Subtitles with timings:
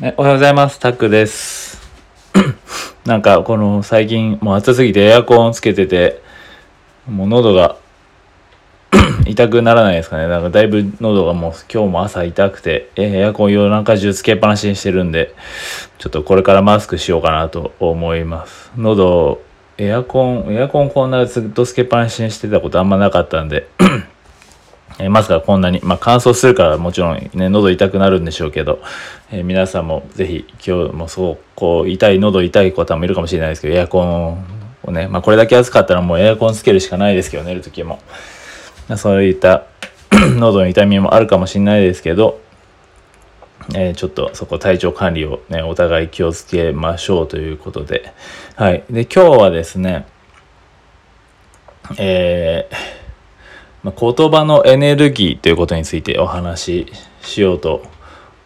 [0.00, 0.80] おはようございます。
[0.80, 1.80] タックです。
[3.06, 6.20] なんかこの最近もう暑すぎてエアコンつけてて、
[7.08, 7.76] もう喉が
[9.24, 10.26] 痛くならないですかね。
[10.26, 15.32] なんかだいぶ喉がもう今日も朝痛くて、エアコン夜中中つけっぱなしにしてるんで、
[15.98, 18.72] ちょっとこれからマスクしようかなと思います。
[18.76, 19.42] 喉、
[19.78, 23.68] エアコン、エアコンこんなずっとつけっぱなしにしてたことあんまなかったんで、
[24.98, 28.80] えーまさかこんなに、まあ、乾燥するからもちろんね、喉痛くなるんでしょうけど、
[29.30, 34.44] えー皆さんもぜひ今日もそう、こう、痛い、喉痛い方もいるかもしれないですけど、エアコン
[34.84, 38.00] をね、まあ、これだけ暑かったらもうエアコンつけるしかないですけど、寝るときも。
[38.96, 39.64] そういった
[40.36, 42.40] 喉の痛みもあるかもしれないですけど、
[43.74, 48.12] えーちょっとそこ体調管理をね、お互い気をつけましょうということで。
[48.56, 48.84] はい。
[48.90, 50.06] で、今日はですね、
[51.98, 52.74] えー、
[53.92, 57.82] 言葉のエネルギーということについてお話ししようと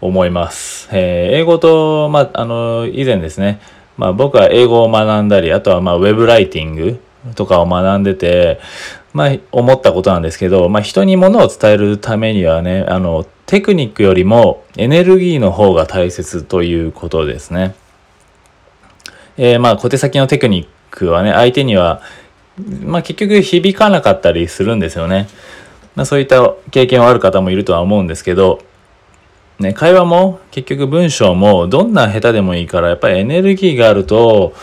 [0.00, 0.88] 思います。
[0.92, 3.60] えー英語と、まあ、あの、以前ですね、
[3.96, 7.00] まあ、僕は英語を学んだり、あとは、まあ、ウェブライティング
[7.34, 8.60] とかを学んでて、
[9.12, 17.74] まあ、思ったことなんですけど、まあ、人に物を伝えるためにはね、あの、テクニックよりもエネルギーの方が大切ということですね。
[19.36, 22.02] えーまあ、小手先のテクニックはね、相手には、
[22.84, 25.28] まあ結局響かなかったりするんですよね。
[25.94, 28.60] まあそういった経験はある方もいるとは思うんですけど、
[29.58, 34.54] ね、会話も結局文章もどんな下手でもいいからやっぱりエネルギーがあると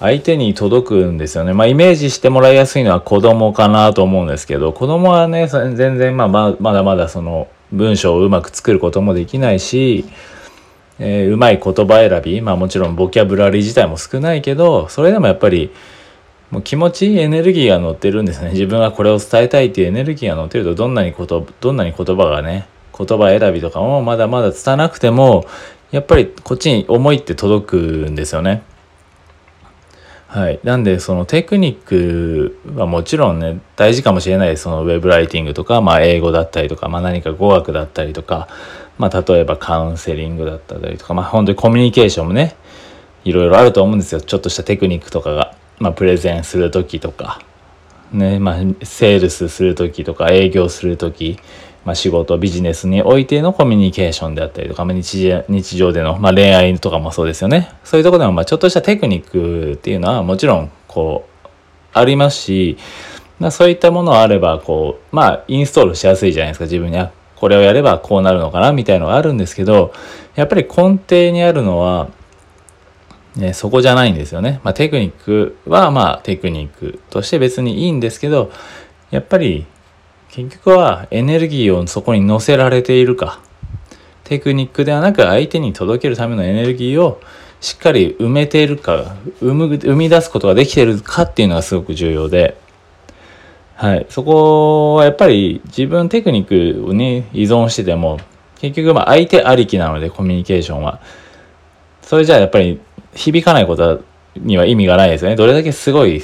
[0.00, 1.52] 相手に届くんですよね。
[1.52, 10.06] まあイメージしてもらいやすいのは子供かなと思うんですけど、子供はね、全然ままあまだまだその文章をうまく作ることもできないし、
[10.98, 15.70] えーうまい言葉選び、まあもちろんボキャブラリー自体も少ないけど、それでもやっぱり
[16.50, 18.50] もう気持ちいいエネルギーが乗ってるんですね。
[18.52, 25.46] 自分がこれを伝えたいっていうエネルギーが乗ってるとどんなにことどんなに言葉がね言葉選びとかもまだまだ伝わなくても
[25.90, 28.62] やっぱりこっちに思いって届くんですよね。
[30.26, 30.60] はい。
[30.62, 34.50] なんでそのテクニックはもちろんね大事かもしれない。
[34.50, 38.48] ですそのウェブライティングとか、まあ、英語だったりとか、まあ、何か語学だったりとか、
[38.98, 42.56] まあ、例えばカウンセリングだったりとか、まあ、本当にコミュニケーションもね
[43.24, 44.20] いろいろあると思うんですよ。
[44.20, 47.40] ちょっとしたテクニックとかが、まあ、プレゼンする時とか
[48.12, 51.38] ねまあセールスする時とか営業する時、
[51.84, 57.70] まあ、仕事ビジネスにおいてのコミュニケーションであったりとか、まあ、日常日常での、まあ、恋愛とかもそうですよね。
[57.84, 61.48] そういうとこでもまあちょっとしたテクニックっていうのはもちろんこう
[61.92, 62.78] ありますし、
[63.38, 66.64] まあ、そういったものがあればこうまあインストールしやすいじゃないですか。
[66.64, 69.92] 自分にあこれをやればこうなるのかなみたいのがあるんですけど
[70.34, 72.08] やっぱり根底にあるのは
[73.38, 74.60] ね、そこじゃないんですよね。
[74.64, 78.50] まあ、テクニックはまあテクニックとして別にいいんですけど、
[79.10, 79.64] やっぱり
[80.30, 83.40] 結局はエネルギーをそこに乗せられているか。
[84.24, 87.20] テクニックではなく相手に届けるためのエネルギーを
[87.60, 92.56] しっかり埋めているか、生む生み出すことができているかっていうのがすごく重要で、
[93.76, 94.06] はい。
[94.10, 98.18] そこはやっぱり自分テクニックに依存してても、
[98.60, 101.00] 結局まあ相手ありきなのでコミュニケーションは。
[102.02, 102.80] それじゃあやっぱり
[103.18, 104.02] 響かないこと
[104.36, 105.36] には意味がないですよね。
[105.36, 106.22] どれだけすごい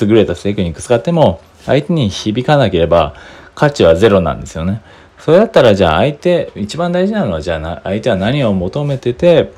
[0.00, 3.14] 優れたテクニック使っても、相手に響かなければ
[3.54, 4.82] 価値はゼロなんですよね。
[5.18, 9.52] それだったらじゃあ相手、一番大事なのはじゃあ相手は何を求めてて、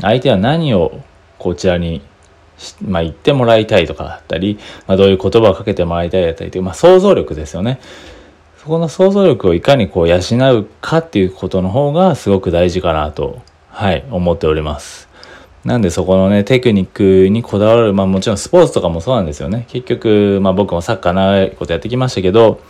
[0.00, 1.00] 相手は何を
[1.38, 2.02] こちらに
[2.82, 7.80] まあ、言ってもらいたいとかだったり、まあ、どういう言葉をかけてもらいたいだったりという、まあ、想像力ですよね。
[8.58, 10.18] そこの想像力をいかにこう養
[10.58, 15.08] うかっていうことの方がすごく大事かなと、はい、思っております。
[15.64, 19.64] なんでそこのね、テクニックにこだわる、まあもちろんスポーツとかもそうなんですよね。
[19.68, 22.60] 結局、まあ僕もサッカー長いことやってきましたけど、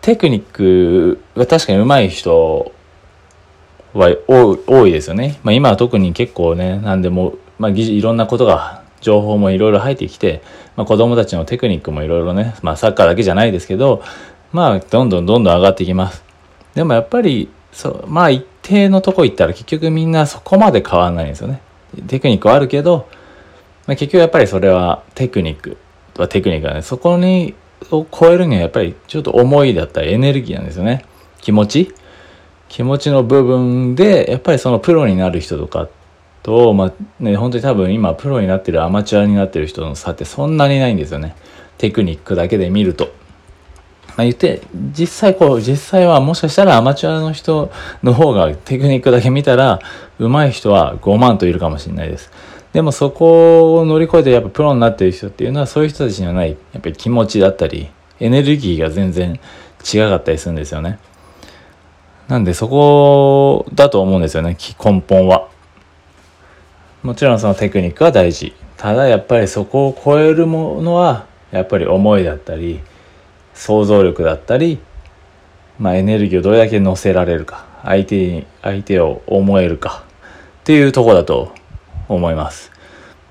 [0.00, 2.72] テクニックが確かに上手い人
[3.94, 5.38] は多いですよね。
[5.44, 10.42] まあ今は特に結構ね、なんでも、まあいろんなことが、情報もいろいろ入ってきて、
[10.76, 14.02] まあ子供たちのテクニックもいろいろね、まあサッカーだけじゃないですけど、
[14.50, 16.24] まあどんどんどんどん上がってきます。
[16.74, 21.60] でもやっぱり、そう、まあ一定のとこ行ったら結局みんなそこまで変わらないんですよね。
[22.08, 23.06] テクニックはあるけど、
[23.86, 25.76] まあ、結局やっぱりそれはテクニック
[26.16, 26.82] はテクニックだね。
[26.82, 27.54] そこに、
[27.90, 31.04] を超えるにはやっぱりちょっと思いだったりエネルギーなんですよね。
[31.40, 31.94] 気持ち
[32.68, 35.88] 気持ちの部分で、やっぱりそのプロになる人とか
[36.42, 41.36] と、まあね、本当に多分今プロになってるアマチュアになってる人の差ってそんなにないんですよね。
[41.78, 43.12] テクニックだけで見ると。
[44.18, 44.62] あ、言って、
[44.92, 47.70] 実際こう、実際はもしかしたらアマチュアの人
[48.02, 49.80] の方がテクニックだけ見たら、
[50.18, 52.30] 上手い人は5万といるかもしれないです。
[52.72, 57.88] でもそこを乗り越えてやっぱプロになってる人っていうのはそういう人たちにはない、やっぱり気持ちだったり、
[58.20, 59.38] エネルギーが全然
[59.84, 60.98] 違かったりするんですよね。
[62.28, 65.48] なんでそこだと思うんですよね根本は。
[67.02, 72.80] もちろんそのテクニックは大事ただやっぱりそこを超えるものはやっぱり思いだったり
[73.54, 74.78] 想像力だったり、
[75.78, 80.04] まあ、エネルギーをどれだけ乗せられるか相手に相手を思えるか
[80.60, 81.54] っていうとこだと
[82.08, 82.70] 思います。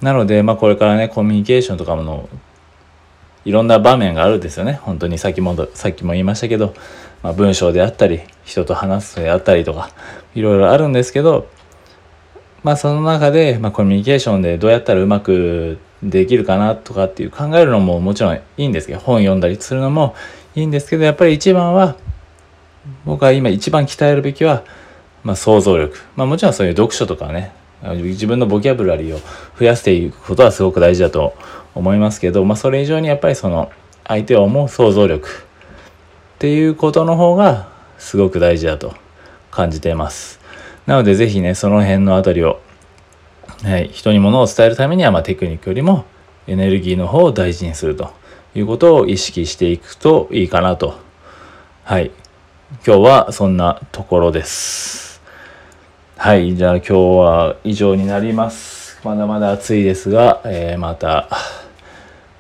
[0.02, 2.28] なので、まあ、これからねコミュニケーションとかの
[3.46, 4.80] いろんな場面があるんですよね。
[4.84, 6.74] 本当にさっきもさっきも言いましたけど、
[7.24, 9.90] まあ、文章であったり人と話すであったりとか
[10.36, 11.48] いろいろあるんですけど
[12.64, 20.16] まあその中で、まあ、コミュニケーションでどうやったらうまくできるかなとかっていう考えるのももちろんいいんですけど本読んだりするのも
[20.56, 21.96] いいんですけどやっぱり一番は
[23.06, 24.64] 僕は今一番鍛えるべきは、
[25.24, 29.20] まあ、想像力まあもちろんそういう読書とかね自分のボキャブラリーを
[29.60, 31.36] 増やしていくことはすごく大事だと
[31.76, 33.72] 思いますけど、まあ、それ以上にやっぱりその
[34.06, 38.94] 相手を思う想像力っていうことの方がすごく大事だと
[39.52, 40.40] 感じています。
[40.86, 42.60] なのでぜひねその辺のあたりを、
[43.64, 46.06] はい、人にものを伝えるためには、まあ、テクニックよりも
[46.48, 48.12] エネルギーの方を大事にすると
[48.56, 51.00] いうことを意識していくといいかなと。
[51.84, 52.12] はい。
[52.86, 55.22] 今日はそんなところです。
[56.18, 56.56] はい。
[56.56, 59.00] じゃあ今日は以上になります。
[59.04, 61.30] まだまだ暑いですが、えー、また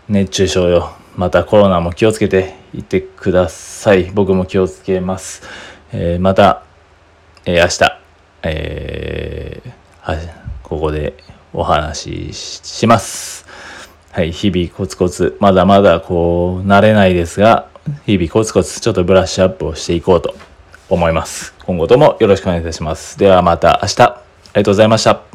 [0.10, 0.92] 熱中症よ。
[1.16, 4.12] またコロナも気をつけていってください。
[4.14, 5.44] 僕も気をつけます、
[5.92, 6.64] えー、また、
[7.46, 8.04] えー、明日
[8.44, 11.14] えー、ここで
[11.54, 13.46] お話しします。
[14.12, 17.68] はい、日々コツコツ、まだまだこう、慣れないですが、
[18.06, 20.36] 日々コツコツちょっとブラッシュアップをしていこうと
[20.90, 21.54] 思います。
[21.66, 23.20] 今後ともよろしくお願いいたします。
[23.20, 24.22] ではまた明日、あ
[24.56, 25.33] りがとうございました。